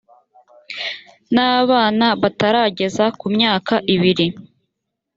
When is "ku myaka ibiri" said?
3.19-4.27